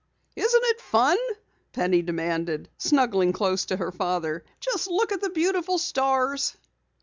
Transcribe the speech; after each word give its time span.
"Isn't 0.35 0.63
it 0.65 0.81
fun?" 0.81 1.19
Penny 1.73 2.01
demanded, 2.01 2.69
snuggling 2.79 3.33
close 3.33 3.65
to 3.65 3.77
her 3.77 3.91
father. 3.91 4.43
"Just 4.59 4.87
look 4.87 5.11
at 5.11 5.21
the 5.21 5.29
beautiful 5.29 5.77
stars!" 5.77 6.57